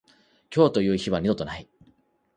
[0.51, 1.69] 今日という日は二度とない。